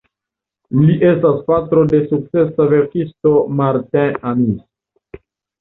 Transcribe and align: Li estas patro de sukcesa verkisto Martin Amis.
Li 0.85 0.95
estas 1.09 1.43
patro 1.51 1.83
de 1.93 1.99
sukcesa 2.07 2.67
verkisto 2.73 3.35
Martin 3.61 4.19
Amis. 4.33 5.25